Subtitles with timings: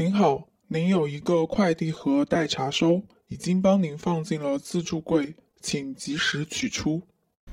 [0.00, 7.02] 您好，您有一个快递盒待查收，已经帮您放进了自助柜，请及时取出。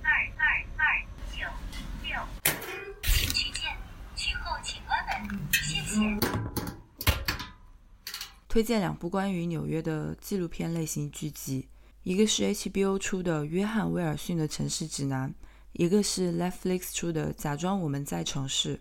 [0.01, 1.45] 二二二九
[2.05, 2.17] 六，
[3.03, 3.75] 请取件，
[4.15, 4.97] 取后请关
[5.27, 5.99] 门，谢谢。
[8.47, 11.67] 推荐两部关于纽约的纪录片类型剧集，
[12.03, 15.29] 一个是 HBO 出的《约翰威尔逊的城市指南》，
[15.73, 18.77] 一个是 Netflix 出的《假装我们在城市》。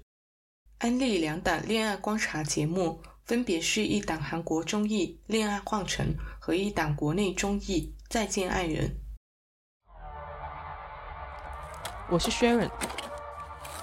[0.79, 6.07] 安利两档恋爱观察节目，分别是一档韩国综艺《恋爱换乘》
[6.39, 8.89] 和一档国内综艺《再见爱人》。
[12.09, 12.71] 我是 Sharon，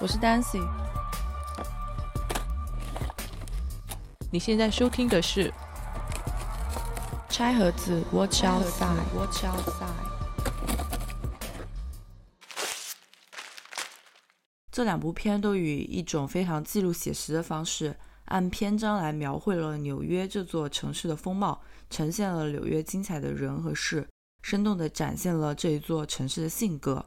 [0.00, 0.66] 我是 Dancy。
[4.32, 5.50] 你现在收听的是
[7.28, 8.96] 《拆盒子 Watch Outside》。
[9.14, 10.14] Watch Outside。
[14.72, 17.94] 这两部片都以一种非常记录写实的方式，
[18.26, 21.60] 按篇章来描绘了纽约这座城市的风貌，
[21.90, 24.08] 呈现了纽约精彩的人和事，
[24.42, 27.04] 生动地展现了这一座城市的性格。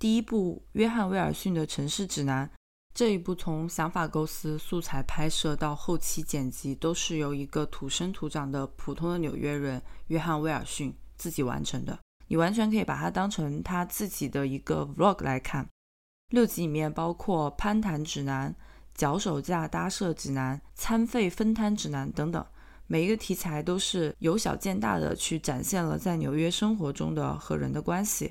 [0.00, 2.46] 第一部《约翰威尔逊的城市指南》，
[2.92, 11.98] 这一部从想法构思、素材拍摄到后期剪辑，都是由一个土生土长的普通的纽约人约翰威尔逊自己完成的。
[12.28, 15.66] 你完全可以把它当成他自己的一个 vlog 来看。
[16.30, 18.54] 六集里面包括攀谈指南、
[18.94, 22.44] 脚手架搭设指南、餐费分摊指南等等，
[22.86, 28.30] 每一个题材都是由小见大的去展现了在纽约生活中的和人的关系。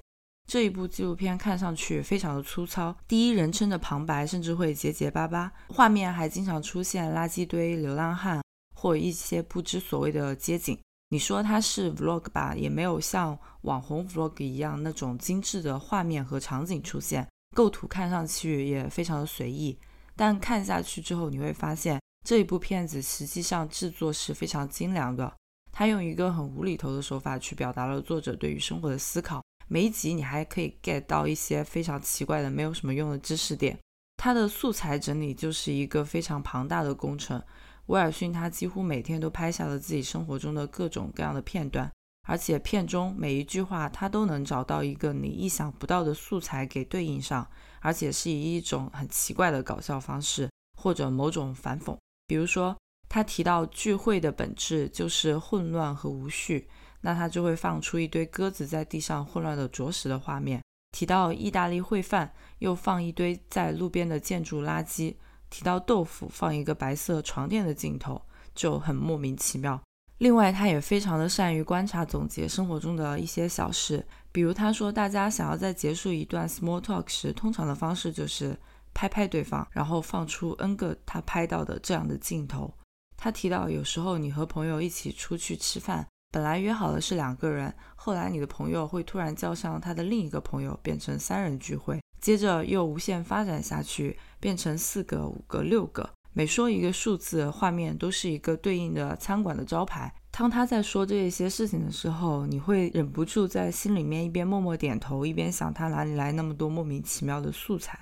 [0.49, 8.41] 这一部纪录片看上去非常的粗糙，第一人称的旁白甚至会结结巴巴，画面还经常出现垃圾堆、流浪汉
[8.75, 10.77] 或一些不知所谓的街景。
[11.09, 17.27] 你说它是 vlog 吧，也没有像网红 vlog 一样那种精致的画面和场景出现。
[17.55, 19.77] 构图看上去也非常的随意，
[20.15, 25.33] 但看下去之后，你会发现这一部片子实际上制作是非常精良的。
[25.71, 29.41] 他用一个很无厘头的手法去表达了作者对于生活的思考。
[29.67, 33.79] 每一集你还可以 get 到一些非常奇怪的、没有什么用的知识点。
[34.17, 37.41] 他的素材整理就是一个非常庞大的工程。
[37.87, 41.89] 威尔逊他几乎每天都拍下了自己生活中的各种各样的片段。
[42.31, 47.45] 而且片中每一句话，他都能找到一个你意想不到的素材给对应上，
[47.81, 50.49] 而且是以一种很奇怪的搞笑方式
[50.81, 51.93] 或者某种反讽。
[52.27, 52.73] 比如说，
[53.09, 56.69] 他提到聚会的本质就是混乱和无序，
[57.01, 60.61] 那他就会放出一堆鸽子在地上混乱的啄食的画面；
[60.93, 65.13] 提到意大利烩饭，又放一堆在路边的建筑垃圾；
[65.49, 68.21] 提到豆腐，放一个白色床垫的镜头，
[68.55, 69.81] 就很莫名其妙。
[70.21, 74.05] 另外，他也非常的善于观察、总结生活中的一些小事。
[74.31, 78.55] 比如，他说，大家想要在结束一段 small talk 时，通常的方式就是
[78.93, 82.71] 拍拍对方，然后放出 n 个他拍到的这样的镜头。
[83.17, 96.07] 他提到，有时候你和朋友一起出去吃饭，本来约好的是两个人，后来你的朋友会突然叫上他的另一个朋友，变成三人聚会，接着又无限发展下去，变成四个、五个、六个。
[96.33, 100.13] 每说一个数字，画面都是一个对应的餐馆的招牌。
[100.31, 107.99] 当他在说这些事情的时候，你会忍不住在心里面一边默默点头，一边想他哪里来那么多莫名其妙的素材。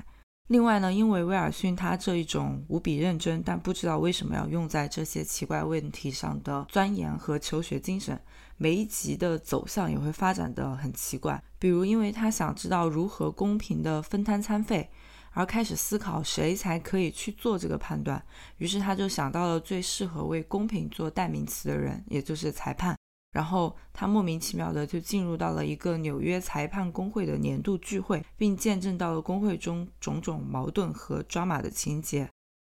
[0.49, 8.19] 另外呢，因为威尔逊他这一种无比认真，但不知道为什么要用在这些奇怪问题上的钻研和求学精神，
[8.57, 11.43] 每一集的走向也会发展的很奇怪。
[11.57, 14.87] 比如，因为他想知道如何公平的分摊餐费。
[15.31, 18.23] 而开始思考谁才可以去做这个判断，
[18.57, 22.95] 于是他就想到了最适合为公平做代名词的人，也就是裁判。
[23.31, 32.27] 然后他莫名其妙的就进入到了一个纽约裁判工会的年度聚会，并见证到了工会中种种矛盾和抓马的情节。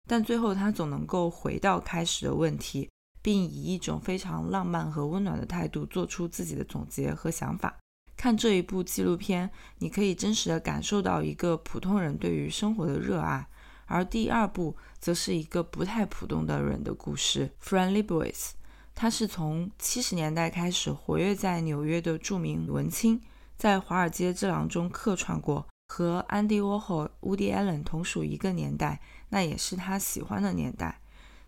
[0.06, 2.90] 但最后他总能够回到开始的问题，
[3.22, 7.74] 并以一种非常浪漫和温暖的态度做出自己的总结和想法。
[8.16, 13.46] 看这一部纪录片，你可以真实的感受到一个普通人对于生活的热爱，
[13.86, 17.50] 而第二部则是一个不太普通的人的故事。
[17.60, 18.50] Fran Lebowitz，
[18.94, 23.20] 他是从七十年代开始活跃在纽约的著名文青，
[23.56, 29.00] 在华尔街之狼中客串过，和 Andy Warhol、Woody Allen 同属一个年代，
[29.30, 31.00] 那也是他喜欢的年代。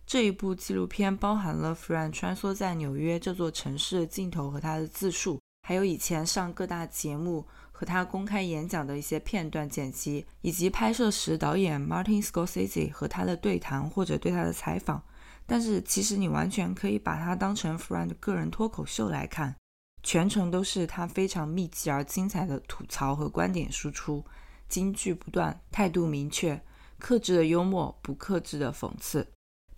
[0.07, 5.41] 这一部纪录片包含了 Fran 穿梭在纽约这座城市的镜头和他的自述。
[5.67, 15.03] 还有以前上各大节目和他公开演讲的一些片段剪辑，以及拍摄时导演 Martin Scorsese 和他的对谈或者对他的采访。
[15.47, 19.57] 但是其实你完全可以把它当成 frand 个人脱口秀来看，
[20.03, 24.23] 全程都是他非常密集而精彩的吐槽和观点输出，
[24.69, 26.63] 金句不断，态度明确，
[26.99, 29.27] 克制的幽默，不克制的讽刺。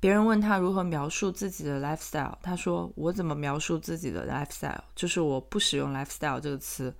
[0.07, 4.79] 别人问他如何描述自己的 lifestyle，他说：“我怎么描述自己的 lifestyle？
[4.95, 6.95] 就是我不使用 lifestyle 这个词。”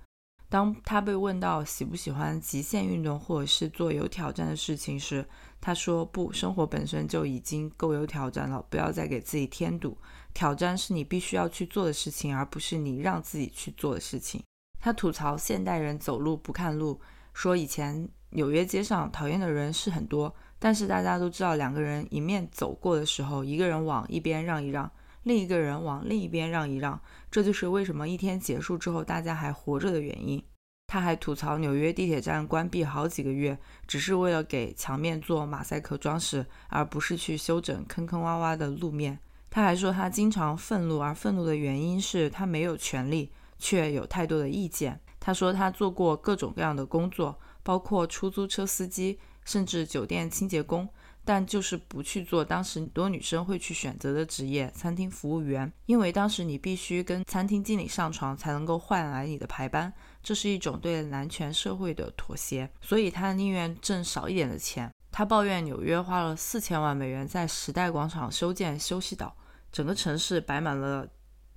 [0.49, 5.25] 当他被问到喜不喜欢极限运动或者是做有挑战的事情时，
[5.61, 9.97] 他说：“不，生活本身就已经够有挑战了，不要再给自己添堵。
[10.33, 14.43] 挑战是你必须要去做的事情，而不是你让自己去做的事情。”
[14.83, 16.99] 他吐槽现代人走路不看路，
[17.33, 20.35] 说以前纽约街上讨厌的人是很多。
[20.59, 24.91] 但是大家都知道，两个人迎面走过的时候，一个人往一边让一让，
[25.23, 26.99] 另一个人往另一边让一让，
[27.29, 30.43] 这就是为什么一天结束之后大家还活着的原因。
[30.87, 39.19] 他还吐槽纽约地铁站关闭好几个月，只是为了给墙面做马赛克装饰，而不是去修整坑坑洼洼的路面。
[39.49, 44.99] 他还说他经常愤怒，而愤怒的原因是他没有权利，却有太多的意见。
[45.19, 49.19] 他说他做过各种各样的工作，包括出租车司机。
[49.47, 50.87] 甚至酒店清洁工，
[51.23, 59.91] 但就是不去做当时很多女生会去选择的职业——餐厅服务员，因为当时你必须跟餐厅经理上床才能够换来你的排班，
[60.21, 64.91] 这是一种对男权社会的妥协，所以他宁愿挣少一点的钱。
[65.09, 69.33] 他抱怨纽约花了四千万美元在时代广场修建休息岛，
[69.71, 71.07] 整个城市摆满了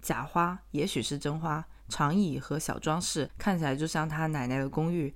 [0.00, 5.12] 假花，也许是真花，长椅和小装饰，看起来就像他奶奶的公寓。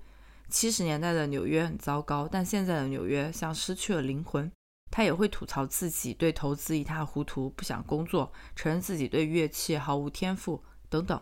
[0.55, 4.49] 七十年代的纽约很糟糕，但现在的纽约像失去了灵魂。
[4.89, 11.21] 他也会吐槽自己对投资一塌糊涂，不想工作，承认自己对乐器毫无天赋等等。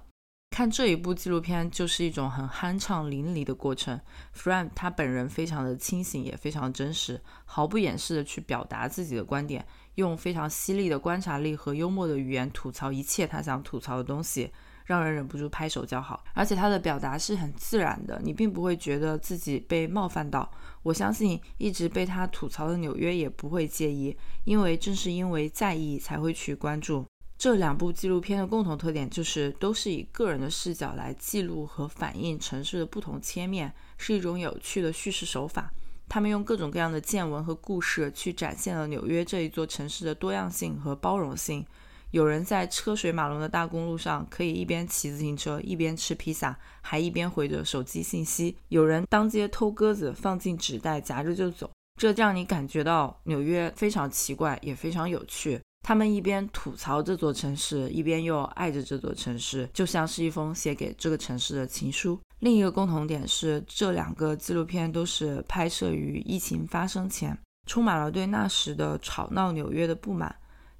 [0.50, 3.98] 看这一部纪录片就是一种很酣畅淋漓的过程。
[4.36, 14.52] Frank 他本人非常的清醒，也非常真实，毫不掩饰的去表达自己的观点，用非常犀利的观察力和幽默的语言吐槽一切他想吐槽的东西。
[14.92, 20.50] 让人忍不住拍手叫好，而且他的表达是很自然的，你并不会觉得自己被冒犯到。
[20.82, 27.06] 我相信一直被他吐槽的纽约也不会介意，因为正是因为在意才会去关注。
[27.38, 35.72] 这两部纪录片的共同特点就是都是以个人的视角来记录和反映城市的不同切面，是一种有趣的叙事手法。
[36.08, 41.64] 他们用各种各样的见闻和故事去展现了纽约这一座城市的多样性和包容性。
[42.12, 48.54] 有人在车水马龙的大公路上，可以一边骑自行车一边吃披萨，还一边回着手机信息。
[48.68, 55.58] 有人当街偷鸽子，放进纸袋夹着就走，这让你感觉到纽约非常奇怪，也非常有趣。
[55.82, 62.20] 他们一边吐槽这座城市，一边又爱着这座城市，就像是一封写给这个城市的情书。
[62.40, 67.36] 另一个共同点是，这两个纪录片都是拍摄于疫情发生前，
[67.66, 70.36] 充满了对那时的吵闹纽约的不满。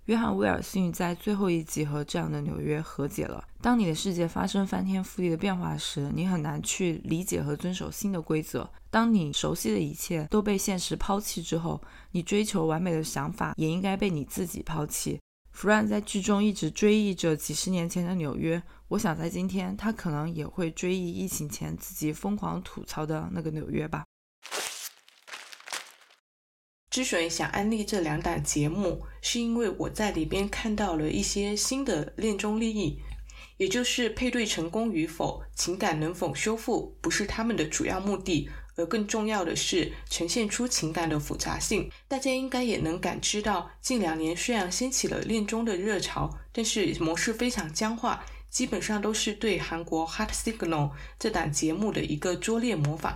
[0.06, 3.44] 约翰·威尔逊在最后一集和这样的纽约和解了。
[3.60, 8.68] 当你的世界发生翻天覆地的变化时，你很难去理解和遵守新的规则。
[8.90, 15.20] 当你熟悉的一切都被现实抛弃之后，你追求完美的想法也应该被你自己抛弃。
[15.52, 24.02] 弗兰在剧中一直追忆着几十年前的纽约，我想在今天，他可能也会追忆疫情前自己疯狂吐槽的那个纽约吧。
[26.92, 33.00] 之所以想安利这两档节目，是因为我在里边看到了一些新的恋综利益，
[33.56, 41.90] 也就是配对成功与否、情感能否修复，不是他们的主要目的，而更重要的是呈现出情感的复杂性。
[42.08, 50.68] 大家应该也能感知到，近两年虽然掀起了恋综的热潮，但是模式非常僵化，基本上都是对韩国《Heart Signal》
[51.18, 53.14] 这档节目的一个拙劣模仿，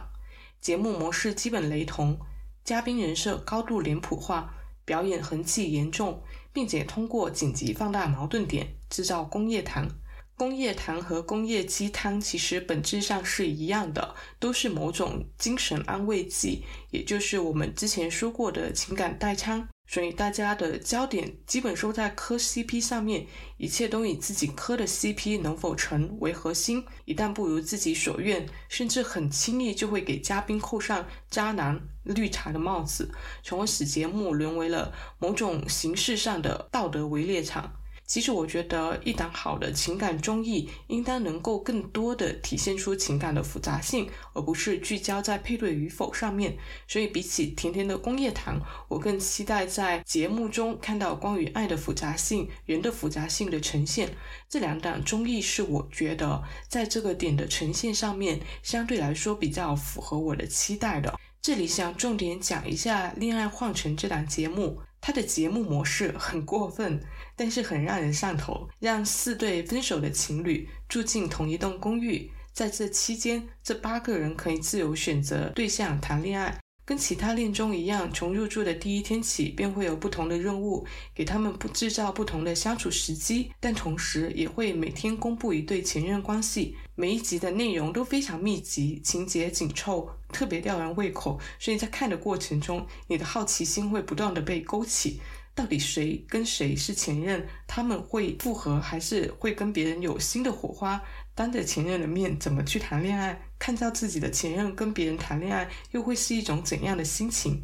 [0.62, 2.18] 节目模式基本雷同。
[2.66, 4.52] 嘉宾人设高度脸谱化，
[4.84, 6.20] 表演痕迹严重，
[6.52, 9.88] 并且通过紧急放大矛盾点，制造工业糖。
[10.36, 19.68] 工业糖和工业鸡汤其实本质上是一样的，都是某种精神安慰剂，也就是我们之前说过的情感代餐。
[19.86, 23.26] 所以大家的焦点基本都在磕 CP 上面，
[23.56, 26.84] 一切都以自己磕的 CP 能否成为核心。
[27.04, 33.10] 一旦不如自己所愿，甚至很轻易就会给嘉宾扣上渣男、绿茶的帽子，
[33.42, 37.72] 从而使节目沦为了某种形式上的道德围猎场。
[38.06, 46.56] 其实我觉得，一档好的情感综艺应当能够更多的体现出情感的复杂性，而不是聚焦在配对与否上面。
[46.86, 54.10] 所以，比起甜甜的工业糖，我更期待在节目中看到关于爱的复杂性、人的复杂性的呈现。
[54.48, 61.18] 这两档综艺是我觉得在这个点的呈现上面，相对来说比较符合我的期待的。
[61.42, 64.80] 这里想重点讲一下《恋爱换乘》这档节目。
[64.98, 67.00] 它的节目模式很过分，
[67.36, 68.68] 但是很让人上头。
[68.80, 76.58] 让四对分手的情侣住进同一栋公寓，在这期间，这八个人可以自由选择对象谈恋爱。
[76.84, 86.76] 跟其他恋综一样，从入住的第一天起便会有不同的任务，给他们不制造不同的相处时机，但同时也会每天公布一对前任关系。
[86.94, 91.40] 每一集的内容都非常密集，情节紧凑，特别吊人胃口。
[91.58, 95.20] 所以在看的过程中，你的好奇心会不断的被勾起。
[95.56, 97.48] 到底谁跟谁是前任？
[97.66, 101.02] 他们会复合，还是会跟别人有新的火花？
[101.34, 103.40] 当着前任的面怎么去谈恋爱？
[103.58, 107.62] 看到自己的前任跟别人谈恋爱，又会是一种怎样的心情？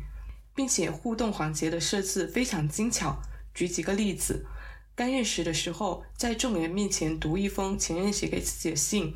[0.55, 3.21] 并且互动环节的设置非常精巧。
[3.53, 4.47] 举几个例子：
[4.95, 9.15] 刚认识的时候，在众人面前读一封前任写给自己的信。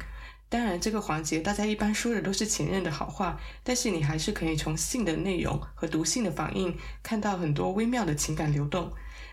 [0.57, 8.91] 当然，这个环节大家一般说的都是前任的好话，但是你还是可以从信的内容和读信的反应看到很多微妙的情感流动。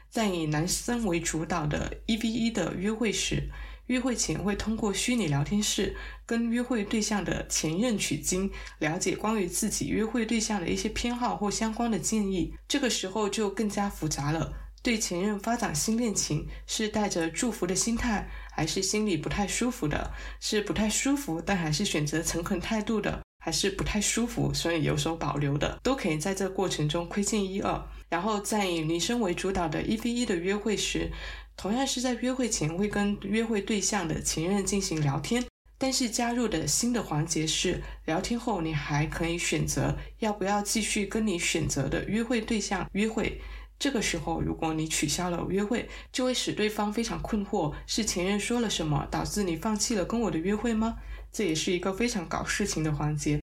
[0.10, 3.50] 在以男生为主导的一 v 一的约会时，
[3.86, 12.54] 约会前会通过虚拟聊天室跟约会对象的前任取经，了解关于自己约会对象的一些偏好或相关的建议。
[12.68, 14.52] 这个时候就更加复杂了。
[14.84, 20.12] 对前任发展新恋情，是带着祝福的心态，还是心里不太舒服的？
[20.42, 23.22] 是不太舒服，但还是选择诚恳态度的？
[23.40, 25.80] 还是不太舒服，所以有所保留的？
[25.82, 27.82] 都可以在这过程中窥见一二。
[28.10, 31.10] 然后在以女生为主导的一 v 一的约会时，
[31.56, 35.42] 同样是在约会前会跟约会对象的前任进行聊天，
[35.78, 43.42] 但是加入的新的环节是，聊天后你还可以选择要不要继续跟你选择的约会对象约会。
[43.84, 50.96] 这个时候，如果你取消了约会，就会使对方非常困惑：是前任说了什么导致你放弃了跟我的约会吗？
[51.34, 53.42] 这也是一个非常搞事情的环节。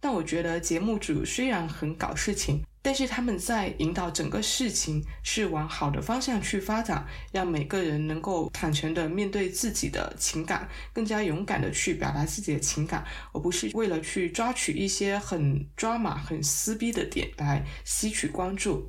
[0.00, 18.88] 但我觉得节目组虽然很搞事情，但是他们在引导整个事情是往好的方向去发展，让每个人能够坦诚的面对自己的情感，更加勇敢的去表达自己的情感，而不是为了去抓取一些很抓马、很撕逼的点来吸取关注。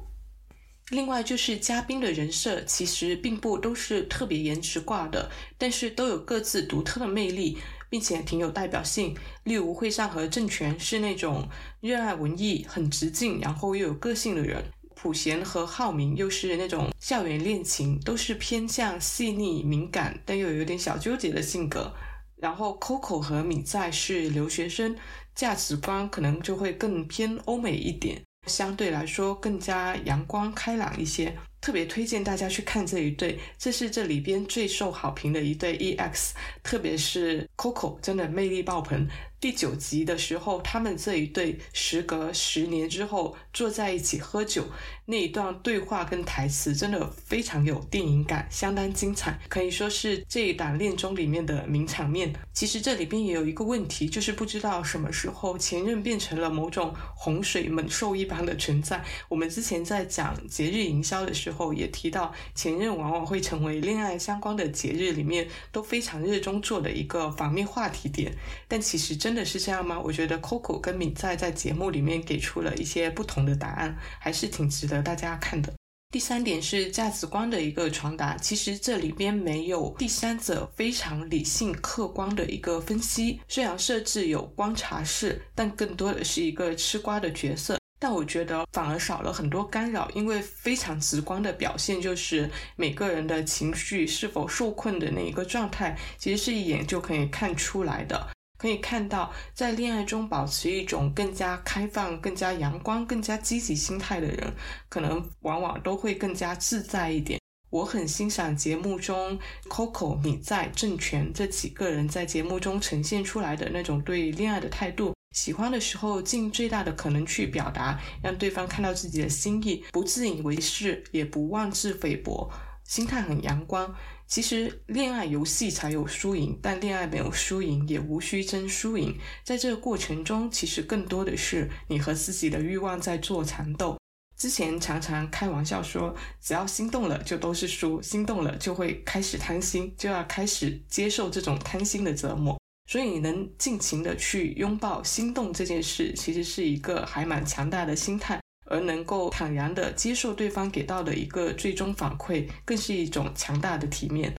[0.90, 7.58] 另外就是嘉宾的人设，其实并不都是特别颜值挂的，但是都有各自独特的魅力，
[7.90, 9.16] 并且挺有代表性。
[9.44, 11.48] 例如惠善和郑权是那种
[11.80, 14.62] 热爱文艺、很直径，然后又有个性的人；
[14.94, 21.94] 普贤和浩明又是那种校园恋情，都是偏向细腻、敏感，但又有点小纠结的性格。
[22.36, 24.98] 然后 Coco 和米在是留学生，
[25.34, 28.22] 价值观可能就会更偏欧美一点。
[28.46, 36.32] 相对来说更加阳光开朗一些，特别推荐大家去看这一对，这是这里边最受好评的一对 EX，
[36.62, 39.08] 特别是 Coco 真的魅力爆棚。
[39.44, 44.64] 第九集的时候，他们这一对时隔十年之后坐在一起喝酒，
[45.04, 52.34] 那一段对话跟台词真的非常有电影感，相当精彩，可以说是这一档恋综里面的名场面。
[52.54, 59.04] 其实这里边也有一个问题，就是不知道什么时候前任变成了某种洪水猛兽一般的存在。
[59.28, 68.34] 我们之前在讲节日营销的时候也提到，前任往往会成为恋爱相关的节日里面都非常热衷做的一个反面话题点。
[68.70, 69.33] 但其实真。
[69.34, 70.00] 真的是这样吗？
[70.00, 75.74] 我觉得 Coco 跟敏在在节目里面给出了一些不同的答案，还是挺值得大家看的。
[76.12, 83.40] 第三点是价值观的一个传达，其实这里边没有第三者非常理性客观的一个分析。
[83.48, 87.80] 虽然设置有观察室，但更多的是一个吃瓜的角色。
[88.00, 98.30] 但我觉得反而少了很多干扰，因为非常直观的表现就是每个人的情绪是否受困的那一个状态，其实是一眼就可以看出来的。
[98.64, 104.54] 可以看到，在恋爱中保持一种更加开放、更加阳光、更加积极心态的人，
[104.88, 107.38] 可能往往都会更加自在一点。
[107.70, 115.14] 我很欣赏节目中 Coco、米在、郑权这几个人在节目中呈现出来的那种对恋爱的态度。
[115.36, 122.50] 喜欢的时候，尽最大的可能去表达，让对方看到自己的心意，不自以为是，也不妄自菲薄，
[122.86, 123.94] 心态很阳光。
[124.28, 129.16] 其实恋爱游戏才有输赢，但恋爱没有输赢，也无需争输赢。
[129.44, 133.98] 在这个过程中，其实更多的是你和自己的欲望在做缠斗。
[134.36, 142.60] 之前常常开玩笑说，只要心动了就都是输，心动了就会开始贪心，就要开始接受这种贪心的折磨。
[142.86, 148.43] 所以能尽情的去拥抱心动这件事，其实是一个还蛮强大的心态。
[148.74, 154.34] 而能够坦然地接受对方给到的一个最终反馈，更是一种强大的体面。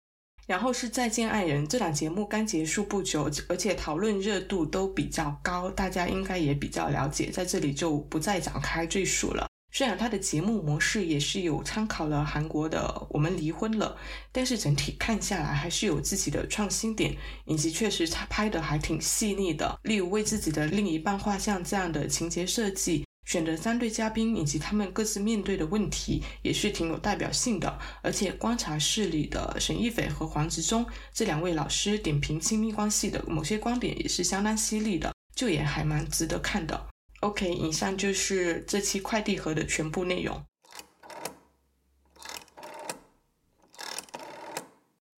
[0.46, 9.46] 然后是《再见爱人》这档节目刚结束不久，而且讨论热度都比较高，大家应该也比较了解，在这里就不再展开赘述了。
[9.72, 13.96] 虽然它的节目模式也是有参考了韩国的《我们离婚了》，
[14.30, 19.80] 但是整体看下来还是有自己的创新点，以及确实他拍的还挺细腻的。
[19.82, 23.04] 例如为自己的另一半画像这样的情节设计。
[23.24, 36.88] 选的三对嘉宾以及他们各自面对的问题也是挺有代表性的，而且观察室里的沈亦斐和黄执中这两位老师点评亲密关系的某些观点也是相当犀利的，就也还蛮值得看的。
[37.20, 40.44] OK，以上就是这期快递盒的全部内容。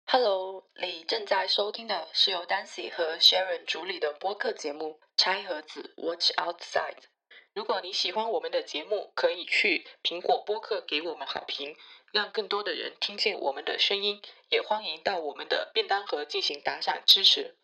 [0.06, 7.02] Hello，你正在收听的是由 Dancy 和 Sharon 主理的播客节目《拆盒子 Watch Outside》。
[7.56, 11.78] 如果你喜欢我们的节目，可以去苹果播客给我们好评，
[12.12, 14.22] 让更多的人听见我们的声音。
[14.50, 17.56] 也欢迎到我们的便当盒进行打赏支持。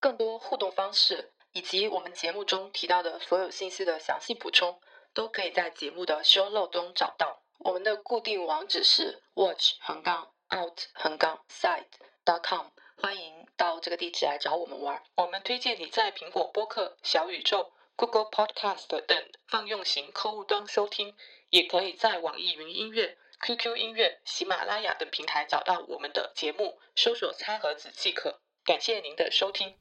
[0.00, 4.80] 更多互动方式以及我们节目中提到的所有信息的详细补充，
[5.14, 7.44] 都可以在节目的 show note 中找到。
[7.58, 11.86] 我们的固定网址是 watch 横杠 out 横杠 side
[12.24, 15.00] dot com，欢迎到这个地址来找我们玩。
[15.14, 17.72] 我们推荐你在苹果播客、小宇宙。
[18.00, 21.14] Google Podcast 等泛用型客户端收听，
[21.50, 28.40] 也可以在网易云音乐、QQ 音乐、喜马拉雅等平台找到我们的节目，搜索“餐盒子”即可。
[28.64, 29.78] 感谢您的收听。